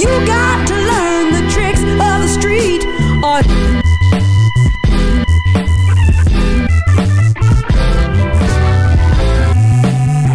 [0.00, 2.82] You got to learn the tricks of the street.
[3.22, 3.42] Or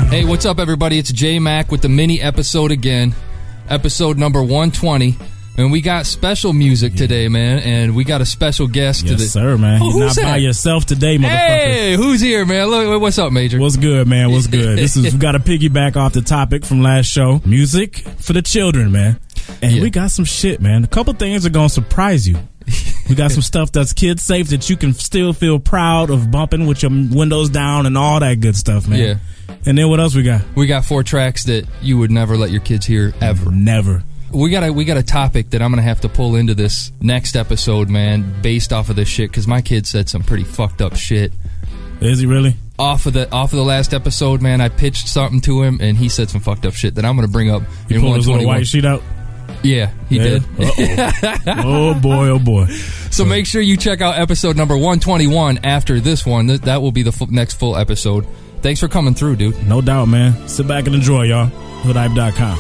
[0.09, 0.97] Hey, what's up, everybody?
[0.97, 3.13] It's J Mac with the mini episode again,
[3.67, 5.17] episode number 120.
[5.57, 9.17] And we got special music today, man, and we got a special guest Yes, to
[9.17, 9.23] the.
[9.25, 9.81] sir, man.
[9.81, 11.27] Oh, You're who's not by yourself today, motherfucker.
[11.27, 12.67] Hey, who's here, man?
[12.67, 13.59] Look, what's up, Major?
[13.59, 14.31] What's good, man?
[14.31, 14.77] What's good?
[14.77, 17.41] This is we got to piggyback off the topic from last show.
[17.45, 19.20] Music for the children, man.
[19.62, 19.81] And Yeah.
[19.81, 20.83] we got some shit, man.
[20.83, 22.38] A couple things are gonna surprise you.
[23.09, 26.65] We got some stuff that's kid safe that you can still feel proud of bumping
[26.65, 28.99] with your windows down and all that good stuff, man.
[28.99, 29.55] Yeah.
[29.67, 30.41] And then what else we got?
[30.55, 33.51] we got four tracks that you would never let your kids hear ever.
[33.51, 34.03] Never.
[34.31, 36.91] We got a we got a topic that I'm gonna have to pull into this
[36.99, 40.81] next episode, man, based off of this shit, because my kid said some pretty fucked
[40.81, 41.31] up shit.
[42.01, 42.55] Is he really?
[42.77, 45.95] Off of the off of the last episode, man, I pitched something to him, and
[45.95, 48.27] he said some fucked up shit that I'm gonna bring up You in pulled his
[48.27, 49.01] little white sheet out.
[49.65, 50.23] Yeah, he Yeah.
[50.23, 50.43] did.
[50.59, 51.43] Uh-oh.
[51.95, 52.67] oh boy, oh boy.
[53.09, 56.48] So make sure you check out episode number 121 after this one.
[56.48, 58.27] Th- That will be the fu- next full episode.
[58.62, 59.67] Thanks for coming through, dude.
[59.67, 60.48] No doubt, man.
[60.48, 61.48] Sit back and enjoy, y'all.
[61.84, 62.57] Hoodhype.com.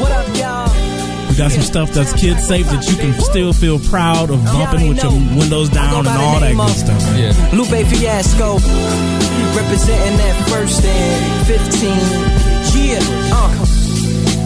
[0.00, 1.28] What up, y'all?
[1.30, 4.88] We got some stuff that's kid safe that you can still feel proud of bumping
[4.88, 7.02] with your windows down and all that good stuff.
[7.18, 7.32] Yeah.
[7.56, 8.54] Lupe Fiasco,
[9.56, 11.90] representing that first and 15.
[12.86, 12.98] Yeah,
[13.34, 13.77] uh.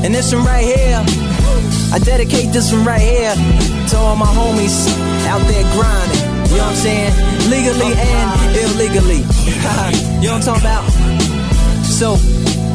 [0.05, 0.99] And this one right here,
[1.93, 3.35] I dedicate this one right here
[3.91, 4.89] to all my homies
[5.27, 6.19] out there grinding.
[6.51, 7.13] You know what I'm saying?
[7.49, 9.23] Legally and illegally.
[10.21, 10.85] you know what I'm talking about?
[11.85, 12.17] So,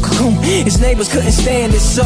[0.00, 0.34] cocoon.
[0.64, 2.04] His neighbors couldn't stand it, so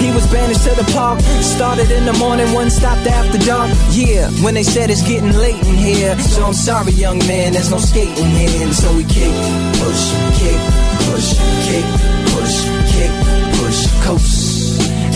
[0.00, 1.20] he was banished to the park.
[1.40, 3.70] Started in the morning, one stopped after dark.
[3.90, 7.70] Yeah, when they said it's getting late in here, so I'm sorry, young man, there's
[7.70, 8.62] no skating here.
[8.66, 9.32] And so we kick,
[9.80, 10.02] push,
[10.40, 10.60] kick,
[11.08, 11.28] push,
[11.66, 11.86] kick,
[12.34, 12.56] push,
[12.92, 13.12] kick,
[13.60, 14.46] push, coast.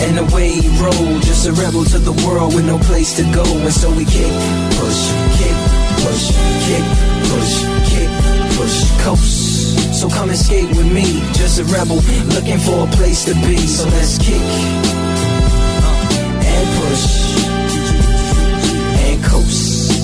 [0.01, 3.23] And the way he rolled, just a rebel to the world with no place to
[3.31, 3.43] go.
[3.43, 4.33] And so we kick,
[4.81, 5.01] push,
[5.37, 5.57] kick,
[6.01, 6.33] push,
[6.65, 6.85] kick,
[7.29, 7.53] push,
[7.89, 8.09] kick,
[8.57, 9.50] push, coast.
[10.01, 11.97] So come and skate with me, just a rebel
[12.33, 13.55] looking for a place to be.
[13.67, 14.41] So let's kick
[16.41, 17.45] and push
[19.05, 20.01] and coast.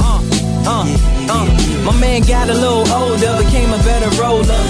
[0.00, 0.22] Uh,
[0.66, 0.86] uh,
[1.30, 1.82] uh.
[1.84, 4.69] My man got a little older, became a better roller.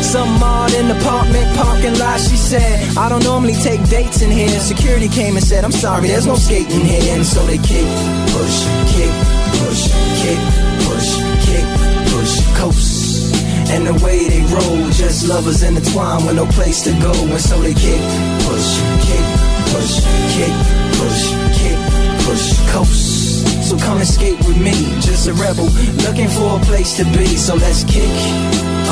[0.00, 2.20] Some odd in the apartment parking lot.
[2.20, 4.48] She said, I don't normally take dates in here.
[4.60, 7.14] Security came and said, I'm sorry, there's no skating here.
[7.16, 7.88] And so they kick,
[8.32, 8.56] push,
[8.92, 9.12] kick,
[9.60, 9.88] push,
[10.20, 10.40] kick,
[10.84, 11.08] push,
[11.46, 11.66] kick,
[12.12, 13.34] push, coast.
[13.72, 17.12] And the way they roll, just lovers intertwined with no place to go.
[17.12, 18.02] And so they kick,
[18.44, 18.68] push,
[19.08, 19.24] kick,
[19.72, 20.04] push,
[20.36, 20.54] kick,
[21.00, 21.20] push,
[21.56, 21.78] kick,
[22.26, 23.68] push, coast.
[23.68, 25.64] So come skate with me, just a rebel
[26.04, 27.26] looking for a place to be.
[27.36, 28.12] So let's kick,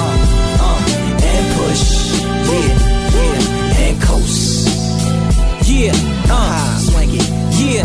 [0.00, 0.39] uh,
[1.34, 1.84] and push,
[2.50, 2.70] yeah,
[3.16, 4.68] yeah, and coast.
[5.68, 5.92] Yeah,
[6.30, 7.28] uh, swing it.
[7.60, 7.84] Yeah,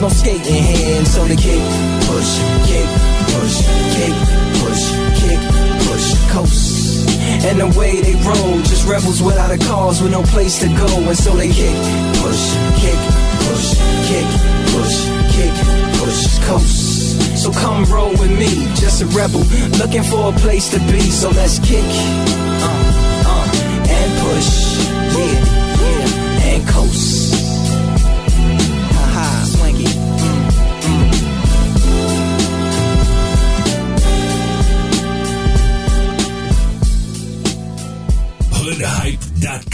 [0.01, 0.97] no skating here.
[0.97, 1.61] And so they kick,
[2.09, 2.31] push,
[2.65, 2.89] kick,
[3.33, 3.55] push,
[3.93, 4.15] kick,
[4.59, 4.83] push,
[5.21, 5.39] kick,
[5.85, 7.07] push, coast.
[7.45, 10.87] And the way they roll, just rebels without a cause with no place to go.
[11.07, 11.77] And so they kick,
[12.17, 12.43] push,
[12.81, 12.99] kick,
[13.45, 13.67] push,
[14.09, 14.27] kick,
[14.73, 14.97] push,
[15.35, 15.53] kick,
[16.01, 17.37] push, coast.
[17.37, 19.41] So come roll with me, just a rebel
[19.77, 21.01] looking for a place to be.
[21.11, 23.51] So let's kick, uh, uh,
[23.87, 24.77] and push,
[25.17, 25.61] yeah
[26.41, 27.20] thehype.com.
[39.51, 39.65] Let's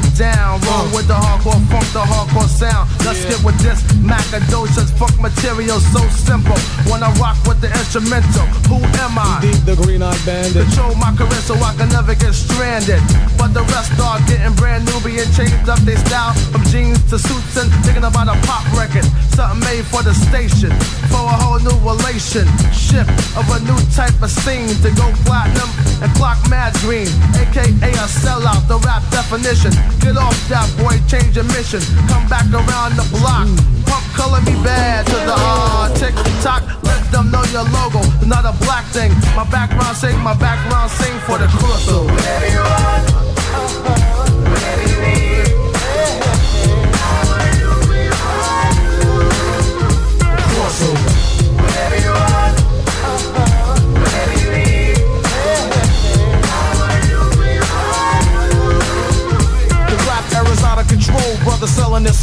[0.00, 0.60] get down.
[0.60, 2.88] Roll with the hardcore funk, the hardcore sound.
[3.04, 6.58] Let's get with this Macadocious funk material, so simple.
[6.96, 9.38] I rock with the instrumental, who am I?
[9.42, 10.64] Deep the green eyed bandit.
[10.66, 13.02] Control my career so I can never get stranded.
[13.36, 17.18] But the rest are getting brand new, being changed up their style from jeans to
[17.18, 19.04] suits and thinking about a pop record.
[19.36, 20.72] Something made for the station,
[21.12, 23.06] for a whole new relationship
[23.36, 25.68] of a new type of scene to go platinum
[26.02, 29.72] and clock mad green, aka a sellout, the rap definition.
[30.00, 31.80] Get off that boy, change your mission.
[32.08, 33.48] Come back around the block.
[33.86, 36.62] Pump color me bad to the hard tick tock.
[36.82, 39.12] Let them know your logo, not a black thing.
[39.34, 42.14] My background sing, my background sing for the crossover.
[43.84, 44.05] The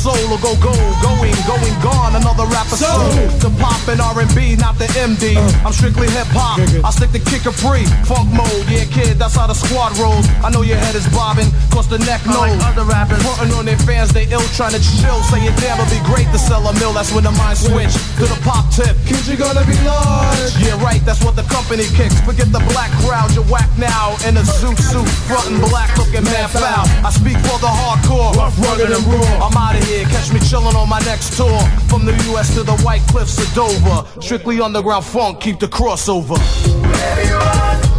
[0.03, 0.95] soul will go gold.
[0.99, 2.11] Going, going, gone.
[2.19, 3.07] Another rapper soul.
[3.39, 5.39] To pop and R&B, not the MD.
[5.39, 5.67] Uh.
[5.67, 6.59] I'm strictly hip hop.
[6.59, 7.87] I stick to kick a free.
[8.03, 8.67] Funk mode.
[8.67, 10.27] Yeah, kid, that's how the squad rolls.
[10.43, 11.47] I know your head is bobbing.
[11.71, 12.51] Cause the neck knows.
[12.51, 13.21] Unlike other rappers.
[13.23, 15.23] Frontin' on their fans, they ill trying to chill.
[15.31, 16.91] Say it damn, it'll be great to sell a mill.
[16.91, 18.97] That's when the mind switch to the pop tip.
[19.05, 20.51] Kids, you gonna be large.
[20.59, 22.19] Yeah, right, that's what the company kicks.
[22.27, 24.17] Forget the black crowd, you're whack now.
[24.27, 26.83] In a zoot suit, frontin' black looking man foul.
[27.05, 29.45] I speak for the hardcore, rough, rugged, and raw.
[29.45, 31.59] I'm out of here, catch me chillin' on my next tour.
[31.87, 34.21] From the US to the White Cliffs of Dover.
[34.21, 36.37] Strictly underground funk, keep the crossover.
[36.37, 37.92] So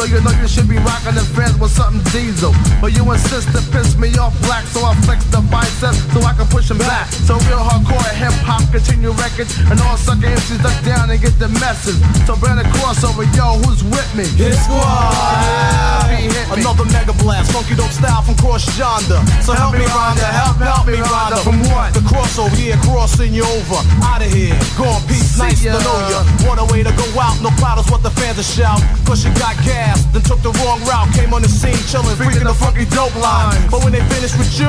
[0.00, 2.52] weasel, you know you should be rocking the fans with something diesel.
[2.80, 6.32] But you insist to piss me off black, so I flex the biceps so I
[6.34, 7.10] can push them back.
[7.26, 11.38] So real hardcore hip hop continue records, and all sucker MCs duck down and get
[11.38, 11.98] the message.
[12.26, 14.24] So brand a crossover, yo, who's with me?
[14.36, 16.08] Hit squad.
[16.08, 16.40] Hit.
[16.50, 19.20] Another mega blast, funky dope style from cross yonder.
[19.42, 21.38] So help, me, Rhonda, help, help me, Rhonda.
[21.44, 21.94] From what?
[21.94, 23.80] The crossover, yeah, crossing you over.
[24.02, 26.20] Out of here, go on, peace, nice to know ya.
[26.44, 28.80] What a way to go out, no cloud is what the fans are shout.
[29.08, 31.08] Cause you got gas, then took the wrong route.
[31.16, 33.56] Came on the scene, chillin', freaking the funky dope line.
[33.72, 34.68] But when they finish with you,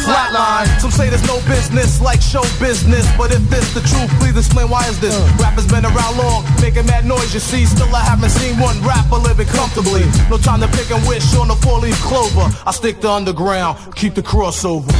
[0.00, 0.66] flatline.
[0.80, 3.04] Some say there's no business like show business.
[3.16, 5.14] But if this the truth, please explain why is this?
[5.14, 5.42] Uh.
[5.42, 7.66] Rappers been around long, making mad noise, you see.
[7.66, 10.04] Still, I haven't seen one rapper living comfortably.
[10.30, 12.48] No time to pick and wish on the four leaf clover.
[12.64, 14.90] I stick to underground, keep the crossover.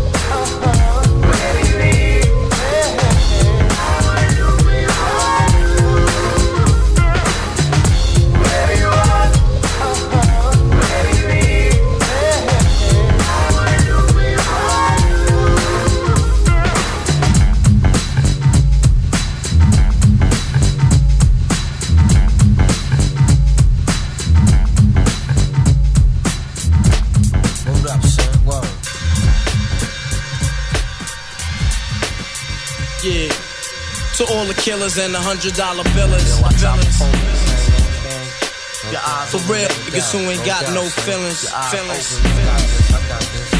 [34.44, 36.42] To all the killers and the hundred dollar billers.
[36.42, 36.98] Watch out billers.
[36.98, 37.64] for police, man.
[38.04, 38.92] Okay?
[38.92, 42.18] Your eyes For real, niggas who ain't got no feelings, feelings.
[42.18, 43.50] open, you got this, I got this.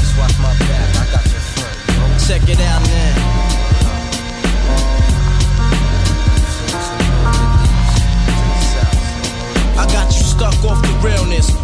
[0.00, 1.76] Just watch my back, I got your front.
[2.24, 3.44] Check it out now.
[9.76, 11.63] I got you stuck off the realness.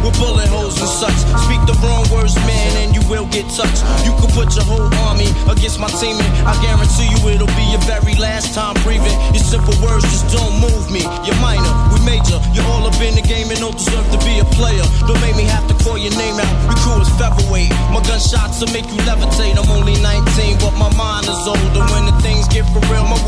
[0.00, 1.16] with bullet holes and such.
[1.44, 3.84] Speak the wrong words, man, and you will get touched.
[4.06, 7.66] You could put your whole army against my team, and I guarantee you it'll be
[7.70, 9.14] your very last time breathing.
[9.36, 11.04] Your simple words just don't move me.
[11.24, 12.38] You're minor, we major.
[12.56, 14.84] You're all up in the game and don't deserve to be a player.
[15.06, 16.54] Don't make me have to call your name out.
[16.68, 17.70] Your crew is featherweight.
[17.94, 19.54] My gunshots will make you levitate.
[19.54, 21.82] I'm only 19, but my mind is older.
[21.94, 23.20] When the things get for real, my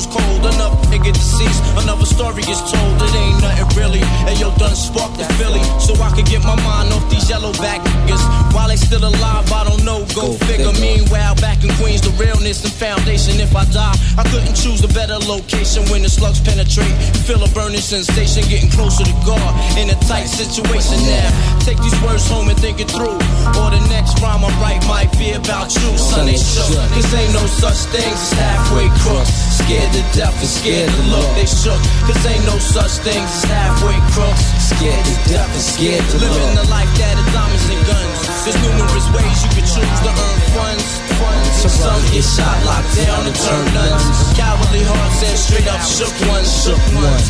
[0.00, 0.54] turns cold.
[0.54, 2.96] Enough nigga deceased, another story is told.
[3.02, 4.02] It ain't nothing really.
[4.26, 7.52] And yo, done sparked the Philly, so I can get my mind off these yellow
[7.54, 8.22] back niggas.
[8.54, 10.04] While they still alive, I don't know.
[10.14, 10.72] Go, figure.
[10.80, 13.40] Meanwhile, back in Queens, the realness and foundation.
[13.40, 16.92] If I die, I couldn't choose a better location when the slugs penetrate.
[17.26, 21.28] Feel a burning sensation, getting closer to God in a tight situation now.
[21.60, 23.20] Take these words home and think it through.
[23.60, 26.26] Or the next rhyme I write might be about you, son.
[26.26, 26.72] They shook.
[26.94, 29.30] Cause ain't no such thing as halfway crooks.
[29.60, 31.26] Scared to death and scared to look.
[31.34, 31.80] They shook.
[32.06, 34.44] Cause ain't no such thing as halfway crooks.
[34.58, 36.64] Scared to death and scared to Living look.
[36.64, 38.18] the life that is diamonds and guns.
[38.46, 40.86] There's numerous ways you can choose to earn funds.
[41.18, 41.70] funds.
[41.70, 44.04] Some get shot, locked down, and turn nuns.
[44.38, 46.48] Cowardly hearts and straight up shook ones.
[46.48, 47.26] Shook ones.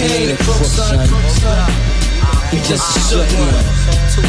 [0.00, 0.98] He ain't a crook, son.
[2.50, 3.64] He just a shook one.
[4.12, 4.24] For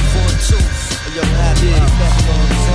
[1.52, 2.73] every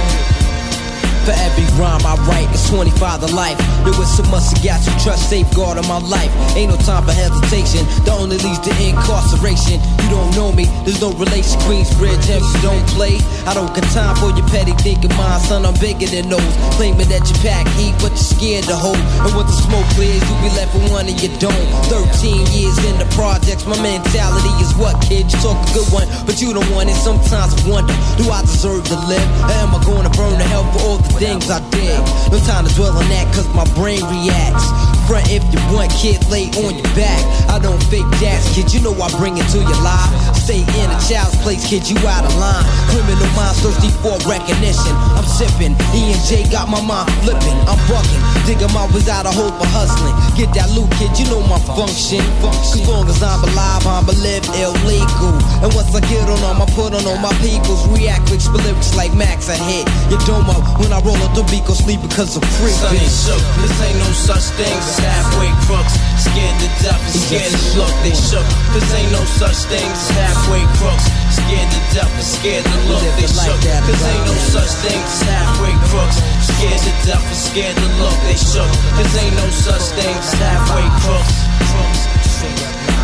[1.78, 3.56] rhyme I write, it's 25 to life.
[3.87, 6.28] There was so much I got to trust, safeguard of my life.
[6.58, 9.78] Ain't no time for hesitation, the only leads to incarceration.
[10.02, 11.54] You don't know me, there's no relation.
[11.64, 15.14] Queensbridge, if you don't play, I don't got time for your petty thinking.
[15.14, 16.52] Mine, son, I'm bigger than those.
[16.75, 18.99] Claiming that you pack heat, but you're scared to hold.
[19.23, 21.64] And when the smoke clears, you be left with one and you don't.
[21.87, 25.30] 13 years in the projects, my mentality is what, kid?
[25.30, 26.99] You talk a good one, but you don't want it.
[26.99, 29.28] Sometimes I wonder, do I deserve to live?
[29.47, 31.98] Or am I gonna burn to hell for all the things I did?
[32.30, 34.68] No time to dwell on that, cause my brain reacts.
[35.08, 37.20] Front if you want, kid, lay on your back.
[37.48, 40.12] I don't fake gas, kid, you know I bring it to your life.
[40.37, 42.64] Stay in a child's place, kid, you out of line.
[42.92, 44.92] Criminal minds thirsty for recognition.
[45.16, 47.56] I'm sipping, E and J got my mind flipping.
[47.64, 50.12] I'm bucking, digging my ways out of hope for hustling.
[50.37, 52.20] Get that loot, kid, you know my function.
[52.44, 55.32] Cause long as I'm alive, I'm a live illegal.
[55.64, 57.80] And once I get on them, I put on all my peoples.
[57.88, 59.88] React with lyrics like Max, I hit
[60.28, 62.74] dome up when I roll up the beat, go sleep because I'm free.
[62.74, 63.42] Son ain't shook.
[63.62, 65.94] This ain't no such thing as halfway crooks.
[66.18, 67.94] Scared to death and scared to look.
[68.02, 68.46] They shook.
[68.74, 71.06] This ain't no such thing as halfway crooks.
[71.30, 73.04] Scared to death and scared to look.
[73.16, 73.60] They shook.
[73.86, 76.18] This ain't no such thing as halfway crooks.
[76.42, 78.18] Scared to death and scared to look.
[78.26, 78.72] They shook.
[78.98, 82.07] This ain't no such thing as halfway crooks.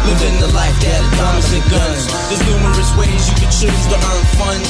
[0.04, 2.04] Living the life that is diamonds and guns.
[2.28, 4.68] There's numerous ways you can choose to earn funds.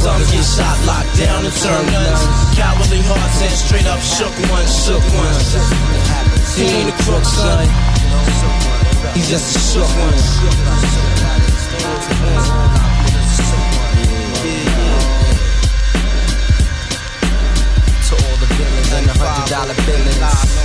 [0.00, 2.24] Some get shot, locked down, and turn nuns.
[2.56, 5.60] Cowardly hearts and straight up shook ones, shook ones.
[6.56, 7.68] He ain't a crook, son.
[9.12, 10.16] He's just a shook one.
[18.08, 20.59] To all the villains and the hundred dollar billings.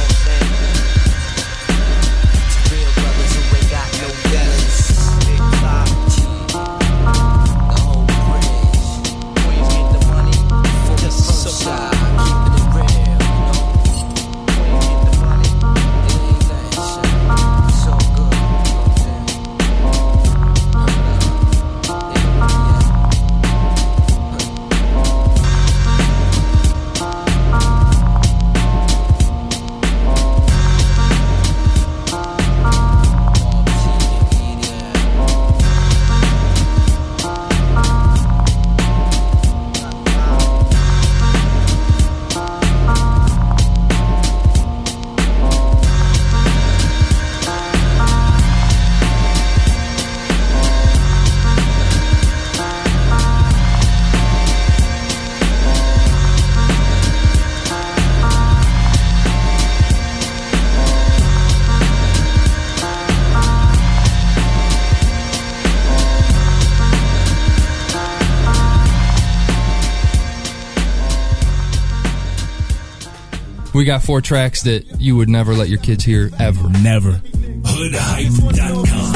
[73.75, 76.70] We got four tracks that you would never let your kids hear ever.
[76.70, 77.22] Never.
[77.65, 79.15] Hoodhype.com.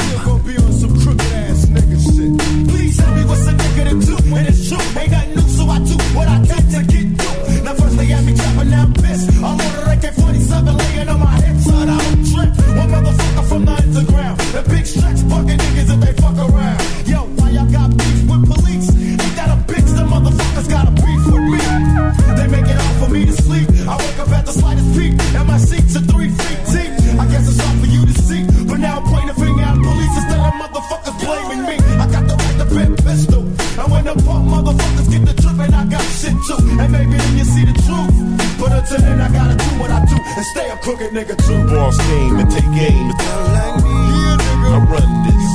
[36.48, 36.54] to.
[36.80, 38.14] And maybe then you see the truth.
[38.58, 41.66] But until then, I gotta do what I do and stay a crooked nigga too.
[41.66, 43.08] Boss game and take aim.
[43.08, 43.14] Me.
[43.14, 45.46] I run this.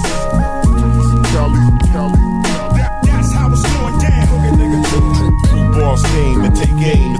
[1.31, 1.61] Cali,
[1.91, 2.21] Cali.
[2.77, 4.27] That, that's how it's going down.
[4.27, 5.79] Crooked nigga too.
[5.79, 7.14] Boss game and take aim.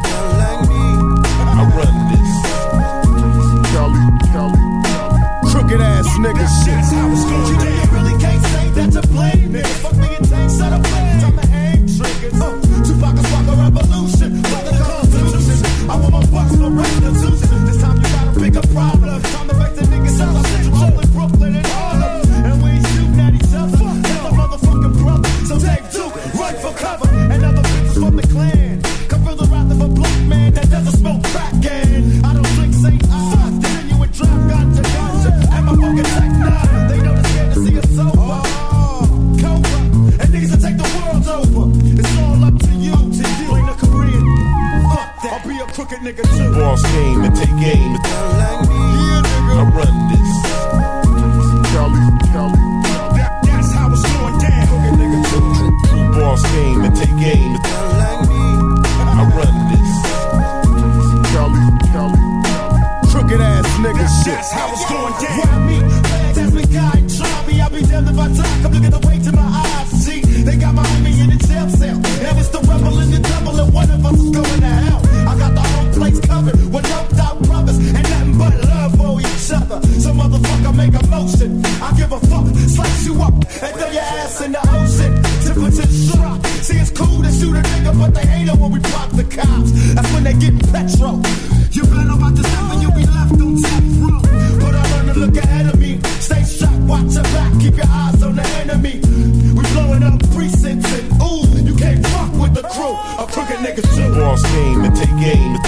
[104.36, 105.65] boss came and take aim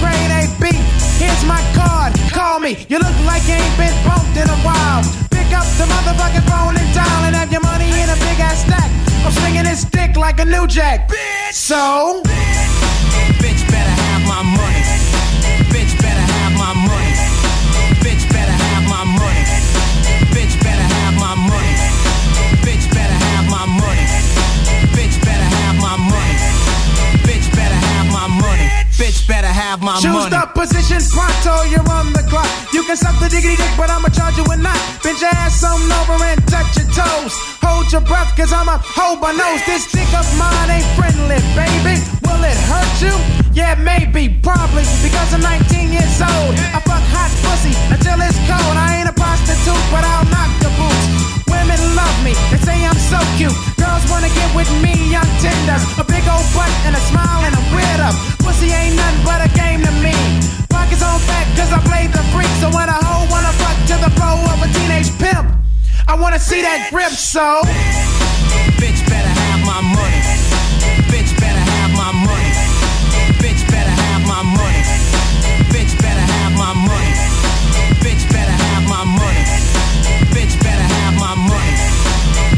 [0.00, 0.82] brain ain't beat.
[1.18, 2.86] Here's my card, call me.
[2.88, 5.02] You look like you ain't been bumped in a while.
[5.30, 8.64] Pick up the motherfucking phone and dial and have your money in a big ass
[8.64, 8.90] stack.
[9.24, 11.08] I'm swinging this dick like a new jack.
[11.08, 11.52] Bitch.
[11.52, 14.84] So, bitch, bitch better have my money.
[15.72, 16.27] Bitch better
[28.98, 30.34] Bitch better have my Choose money.
[30.34, 32.50] Choose the position pronto, you're on the clock.
[32.74, 34.74] You can suck the diggity dick, but I'ma charge you a knot.
[35.06, 37.30] Bend your ass on over and touch your toes.
[37.62, 39.62] Hold your breath, cause I'ma hold my nose.
[39.70, 42.02] This dick of mine ain't friendly, baby.
[42.26, 43.14] Will it hurt you?
[43.54, 46.58] Yeah, maybe, probably, because I'm 19 years old.
[46.74, 48.74] I fuck hot pussy until it's cold.
[48.74, 51.06] I ain't a prostitute, but I'll knock the boots.
[51.46, 53.54] Women love me, they say I'm so cute.
[53.78, 55.78] Girls wanna get with me on Tinder.
[56.02, 58.37] A big old butt and a smile and a weird up.
[66.38, 67.62] wanna see that grip, so.
[68.78, 70.22] Bitch better have my money.
[71.10, 72.50] Bitch better have my money.
[73.42, 74.82] Bitch better have my money.
[75.74, 77.12] Bitch better have my money.
[78.04, 79.42] Bitch better have my money.
[80.30, 81.74] Bitch better have my money.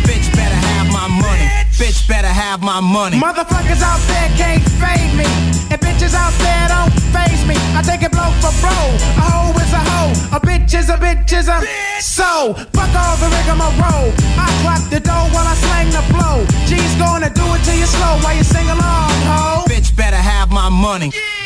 [0.04, 1.46] Bitch better have my money.
[1.80, 3.16] Bitch better have my money.
[3.16, 5.30] Motherfuckers out there can't fade me.
[5.72, 7.56] And bitches out there don't phase me.
[7.76, 8.84] I take it blow for blow.
[9.20, 10.36] A hoe is a hoe.
[10.36, 11.58] A bitch is a bitch is a
[12.00, 12.54] so.
[12.74, 14.10] Fuck all the rigmarole.
[14.38, 16.46] I clock the dough while I slang the blow.
[16.66, 19.64] G's gonna do it to you slow while you sing along, ho.
[19.68, 21.10] Bitch better have my money.
[21.10, 21.39] Bitch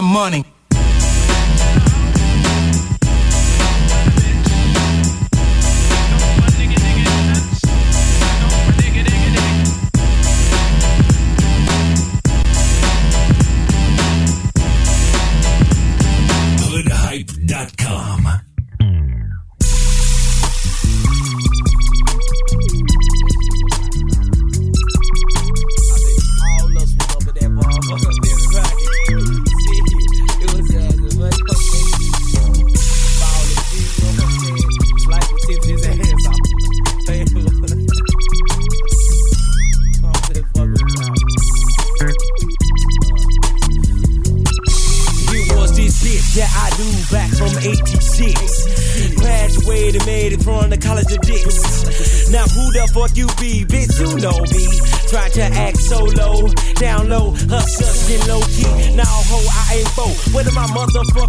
[0.00, 0.57] my money.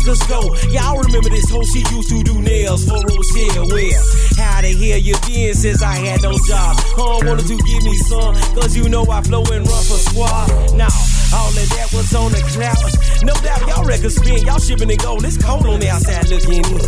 [0.10, 0.70] Motherfuckers go?
[0.70, 1.64] Y'all remember this hoe?
[1.64, 3.49] She used to do nails for Rochelle.
[4.90, 6.76] Since I had no job?
[6.98, 10.50] Wanted to give me some, cause you know I flow and run for squad.
[10.74, 10.90] Now,
[11.30, 12.90] all of that was on the cloud.
[13.22, 15.24] No doubt y'all records spin, y'all shipping and gold.
[15.26, 16.80] It's cold on the outside looking in.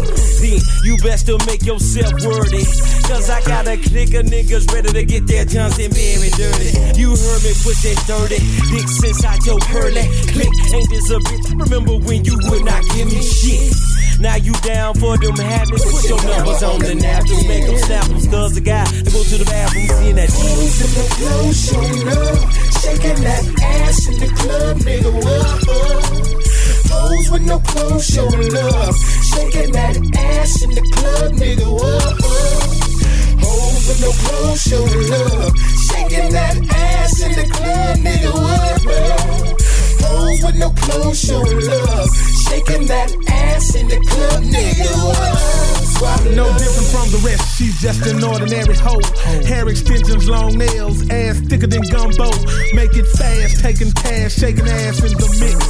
[0.41, 2.65] Then you best to make yourself worthy.
[3.05, 6.97] Cause I got a clique of niggas ready to get their Johnson very dirty.
[6.97, 8.41] You heard me push that 30.
[8.73, 10.09] Dick inside your curly.
[10.33, 11.53] Click, ain't this a bitch?
[11.53, 13.69] Remember when you would not give me shit.
[14.21, 15.83] Now you down for them habits.
[15.83, 17.47] Put your numbers on the napkins.
[17.47, 18.05] Make them snap.
[18.29, 22.05] Cause the guy to go to the bathroom, seeing that Hoes in the club showing
[22.05, 22.37] love,
[22.85, 25.09] shaking that ass in the club, nigga.
[25.09, 25.41] Whoa.
[26.93, 31.65] Hoes with no clothes showing love, shaking that ass in the club, nigga.
[31.65, 31.97] Whoa.
[33.41, 35.57] Hoes with no clothes showing love,
[35.89, 38.31] shaking that ass in the club, nigga.
[38.37, 39.40] Whoa.
[40.11, 42.09] Hoes with no clothes showing love,
[42.45, 44.91] shaking that ass in the club, nigga.
[44.91, 45.70] Whoa.
[46.01, 49.05] No different from the rest, she's just an ordinary hoe.
[49.45, 52.33] Hair extensions, long nails, ass thicker than gumbo.
[52.73, 55.61] Make it fast, taking cash, shaking ass in the mix.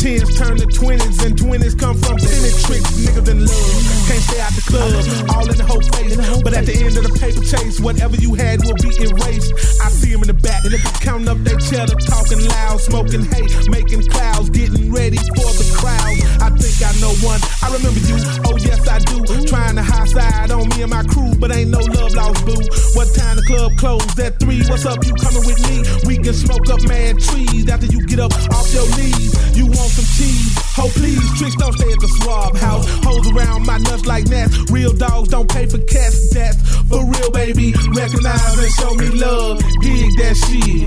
[0.00, 2.88] Tens turn to twenties, and twenties come from tennis tricks.
[2.96, 3.76] Niggas in love,
[4.08, 4.88] can't stay out the club,
[5.36, 6.16] all in the whole face.
[6.40, 9.52] But at the end of the paper chase, whatever you had will be erased.
[9.84, 10.64] I see them in the back,
[11.04, 16.16] counting up their cheddar, talking loud, smoking hay, making clouds, getting ready for the crowd.
[16.40, 17.44] I think I know one.
[17.60, 18.16] I remember you.
[18.48, 19.20] Oh yes, I do.
[19.46, 22.54] Trying to high side on me and my crew, but ain't no love lost, boo.
[22.94, 24.62] What time the club closed at three?
[24.70, 25.02] What's up?
[25.04, 25.82] You coming with me?
[26.06, 29.34] We can smoke up mad trees after you get up off your knees.
[29.56, 30.54] You want some cheese?
[30.78, 32.86] Oh please, tricks don't stay at the swab house.
[33.02, 34.70] Hoes around my nuts like gnats.
[34.70, 36.30] Real dogs don't pay for cats.
[36.30, 37.74] That's for real, baby.
[37.90, 39.58] Recognize and show me love.
[39.82, 40.86] Dig that shit.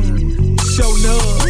[0.79, 1.41] Show love.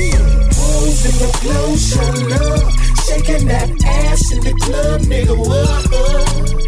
[0.58, 2.74] Hoes in the clothes show love,
[3.06, 5.36] shaking that ass in the club, nigga.
[5.36, 6.59] Whoa.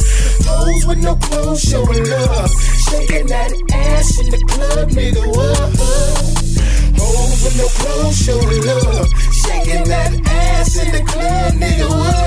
[0.45, 2.51] Hoes with no clothes showing love,
[2.89, 5.21] shaking that ass in the club, nigga.
[5.21, 5.53] Whoa.
[6.97, 9.07] Hoes with no clothes showing love,
[9.45, 11.87] shaking that ass in the club, nigga.
[11.89, 12.21] Whoa.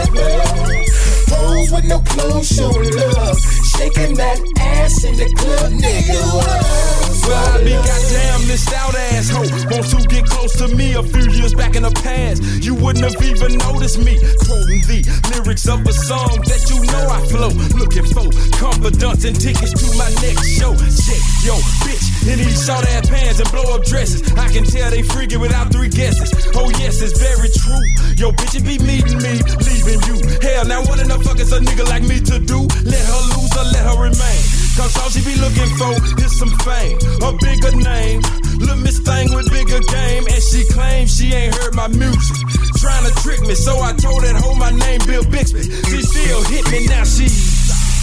[1.34, 3.38] Hoes with no clothes showing love,
[3.76, 6.20] shaking that ass in the club, nigga.
[6.32, 6.93] Whoa.
[7.26, 9.48] Well, I be goddamn this out asshole.
[9.70, 12.42] Wants to get close to me a few years back in the past.
[12.62, 15.00] You wouldn't have even noticed me quoting the
[15.32, 17.52] lyrics of a song that you know I flow.
[17.76, 20.72] Looking for confidence and tickets to my next show.
[20.74, 24.22] Check yo, bitch, in these short ass pants and blow up dresses.
[24.34, 26.30] I can tell they freaking without three guesses.
[26.54, 27.84] Oh, yes, it's very true.
[28.16, 30.16] Yo, bitch, it be meeting me, leaving you.
[30.40, 32.64] Hell, now what in the fuck is a nigga like me to do?
[32.86, 34.42] Let her lose or let her remain.
[34.74, 38.22] Cause all she be looking for is some fame, a bigger name.
[38.58, 42.38] Look, Miss Thing with bigger game, and she claims she ain't heard my music.
[42.78, 45.62] Trying to trick me, so I told that hoe my name Bill Bixby.
[45.62, 47.54] She still hit me, now she's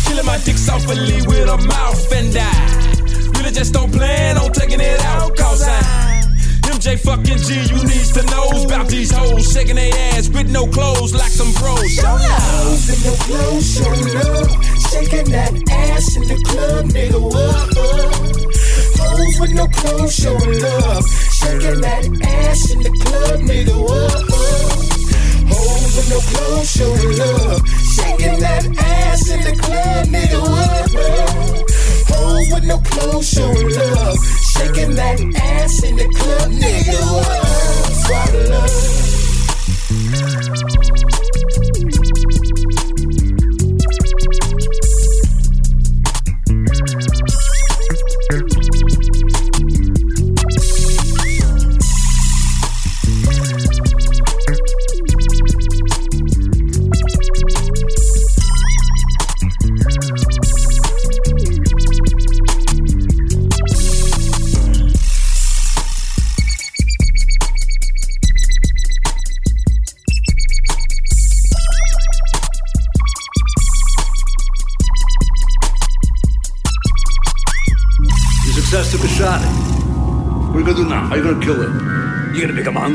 [0.08, 2.91] killing my dick softly with her mouth and I
[3.42, 6.22] really just don't plan on taking it out, cause I.
[6.62, 10.68] MJ fucking G, you needs to know about these hoes shaking their ass with no
[10.68, 11.94] clothes like some bros.
[11.94, 14.52] Show Hoes in the clothes show love,
[14.90, 17.20] shaking that ass in the club, nigga.
[17.20, 17.62] Whoa.
[19.56, 21.06] no clothes, showing love.
[21.42, 24.22] Shaking that ass in the club, nigga, what?
[25.50, 27.62] Hoes with no clothes, showing love.
[27.96, 31.71] Shaking that ass in the club, nigga, what?
[32.22, 34.18] Hoes with no clothes, showing love.
[34.54, 37.46] Shaking that ass in the club, nigga, what?
[38.06, 38.72] Swallow love.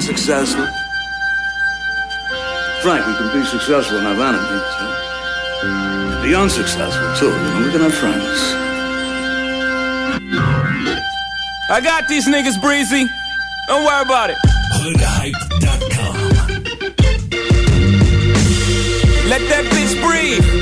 [0.07, 0.67] You gonna become unsuccessful?
[2.83, 4.63] Frank, we can be successful and have enemies.
[4.79, 6.23] Huh?
[6.23, 7.27] Be unsuccessful too.
[7.27, 8.39] You know, we can have friends.
[11.71, 13.09] I got these niggas, Breezy.
[13.67, 14.37] Don't worry about it.
[14.75, 16.15] Hoodhype.com.
[19.29, 20.56] Let that bitch breathe.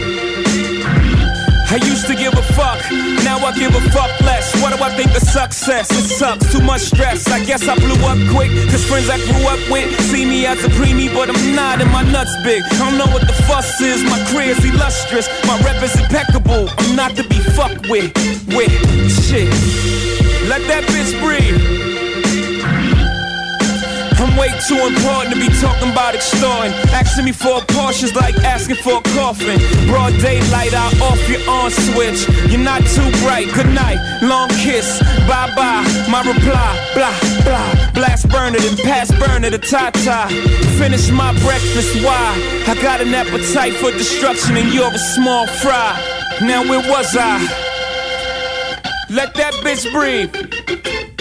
[1.74, 2.78] I used to give a fuck,
[3.26, 4.54] now I give a fuck less.
[4.62, 5.90] What do I think of success?
[5.90, 7.26] It sucks, too much stress.
[7.26, 10.62] I guess I blew up quick, cause friends I grew up with see me as
[10.64, 12.62] a preemie, but I'm not and my nuts big.
[12.62, 16.68] I don't know what the fuss is, my career's illustrious, my rep is impeccable.
[16.78, 18.14] I'm not to be fucked with,
[18.54, 18.70] with
[19.10, 19.50] shit.
[24.68, 26.72] Too important to be talking about extorting.
[26.92, 29.58] Asking me for a Porsche's like asking for a coffin.
[29.86, 32.28] Broad daylight, I off your on switch.
[32.50, 33.52] You're not too bright.
[33.52, 35.00] Good night, long kiss.
[35.28, 35.84] Bye bye.
[36.08, 37.92] My reply, blah blah.
[37.92, 40.28] Blast burner, then pass burner to Tata.
[40.78, 42.02] Finish my breakfast.
[42.04, 42.24] Why?
[42.66, 45.92] I got an appetite for destruction, and you're a small fry.
[46.40, 47.38] Now where was I?
[49.10, 51.13] Let that bitch breathe.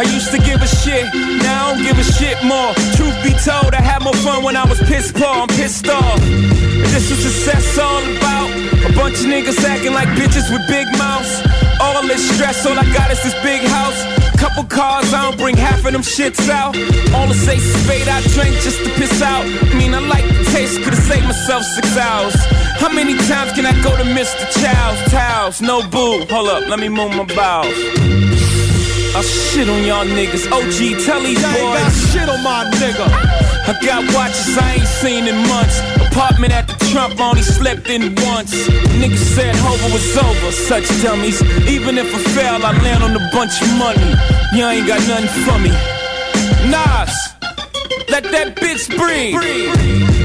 [0.00, 1.04] I used to give a shit,
[1.44, 2.72] now I don't give a shit more.
[2.96, 6.16] Truth be told, I had more fun when I was pissed poor, I'm pissed off.
[6.24, 8.48] And this is success all about.
[8.88, 11.28] A bunch of niggas acting like bitches with big mouths.
[11.84, 14.00] All this stress, all I got is this big house.
[14.40, 16.72] Couple cars, I don't bring half of them shits out.
[17.12, 19.44] All the say spade I drink just to piss out.
[19.44, 22.32] I mean, I like the taste, could've saved myself six hours.
[22.80, 24.48] How many times can I go to Mr.
[24.56, 25.12] Chow's?
[25.12, 26.24] Towels, no boo.
[26.32, 28.39] Hold up, let me move my bowels.
[29.12, 30.46] I shit on y'all niggas.
[30.50, 31.60] OG, tell these I boys.
[31.60, 33.06] ain't got shit on my nigga.
[33.66, 35.80] I got watches I ain't seen in months.
[36.10, 38.54] Apartment at the Trump only slept in once.
[39.02, 41.42] Niggas said Hova was over, such dummies.
[41.68, 44.14] Even if I fail, I land on a bunch of money.
[44.54, 45.70] Y'all ain't got nothing for me.
[46.70, 47.12] Nas,
[48.08, 50.19] let that bitch breathe.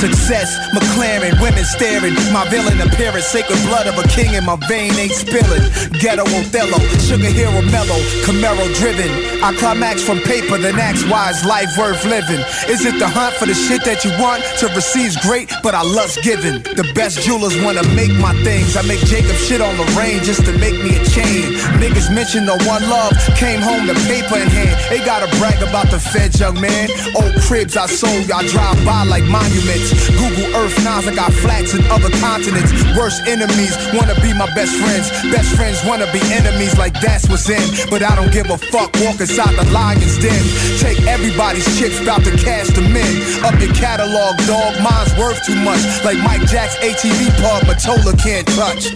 [0.00, 2.14] Success, McLaren, women staring.
[2.32, 5.60] My villain appearance, sacred blood of a king in my vein ain't spilling.
[6.00, 9.12] Ghetto Othello, sugar hero mellow, Camaro driven.
[9.44, 12.40] I climax from paper, then ask why is life worth living?
[12.72, 15.82] Is it the hunt for the shit that you want to receive's great, but I
[15.82, 16.64] lust giving?
[16.64, 18.80] The best jewelers wanna make my things.
[18.80, 21.52] I make Jacob shit on the rain just to make me a chain.
[21.76, 24.80] Niggas mention the one love, came home the paper in hand.
[24.88, 26.88] They gotta brag about the feds, young man.
[27.20, 29.89] Old cribs I sold, y'all drive by like monuments.
[30.16, 32.72] Google Earth Nas, I got flats in other continents.
[32.96, 35.10] Worst enemies wanna be my best friends.
[35.32, 37.62] Best friends wanna be enemies, like that's what's in.
[37.90, 40.42] But I don't give a fuck, walk inside the lion's den.
[40.78, 43.44] Take everybody's chips, bout to cash them in.
[43.44, 45.80] Up your catalog, dog, mine's worth too much.
[46.04, 48.94] Like Mike Jack's ATV pub, Mottola can't touch.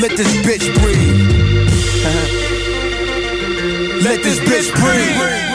[0.00, 2.02] Let this bitch breathe.
[4.02, 5.51] Let this bitch breathe.